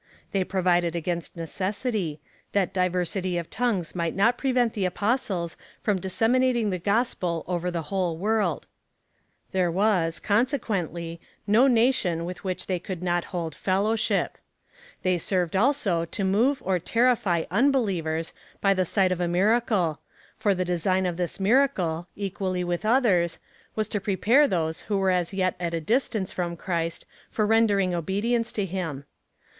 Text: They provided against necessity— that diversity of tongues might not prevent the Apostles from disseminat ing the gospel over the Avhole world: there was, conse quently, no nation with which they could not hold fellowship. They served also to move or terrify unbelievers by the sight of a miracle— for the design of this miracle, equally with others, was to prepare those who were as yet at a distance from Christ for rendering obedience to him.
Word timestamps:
They 0.31 0.43
provided 0.43 0.95
against 0.95 1.37
necessity— 1.37 2.19
that 2.53 2.73
diversity 2.73 3.37
of 3.37 3.51
tongues 3.51 3.93
might 3.93 4.15
not 4.15 4.35
prevent 4.35 4.73
the 4.73 4.85
Apostles 4.85 5.55
from 5.79 6.01
disseminat 6.01 6.55
ing 6.55 6.71
the 6.71 6.79
gospel 6.79 7.43
over 7.47 7.69
the 7.69 7.83
Avhole 7.83 8.17
world: 8.17 8.65
there 9.51 9.69
was, 9.69 10.19
conse 10.19 10.57
quently, 10.57 11.19
no 11.45 11.67
nation 11.67 12.25
with 12.25 12.43
which 12.43 12.65
they 12.65 12.79
could 12.79 13.03
not 13.03 13.25
hold 13.25 13.53
fellowship. 13.53 14.39
They 15.03 15.19
served 15.19 15.55
also 15.55 16.05
to 16.05 16.23
move 16.23 16.63
or 16.65 16.79
terrify 16.79 17.43
unbelievers 17.51 18.33
by 18.59 18.73
the 18.73 18.85
sight 18.85 19.11
of 19.11 19.21
a 19.21 19.27
miracle— 19.27 19.99
for 20.39 20.55
the 20.55 20.65
design 20.65 21.05
of 21.05 21.17
this 21.17 21.39
miracle, 21.39 22.07
equally 22.15 22.63
with 22.63 22.85
others, 22.87 23.37
was 23.75 23.87
to 23.89 24.01
prepare 24.01 24.47
those 24.47 24.81
who 24.81 24.97
were 24.97 25.11
as 25.11 25.31
yet 25.31 25.53
at 25.59 25.75
a 25.75 25.79
distance 25.79 26.31
from 26.31 26.57
Christ 26.57 27.05
for 27.29 27.45
rendering 27.45 27.93
obedience 27.93 28.51
to 28.53 28.65
him. 28.65 29.05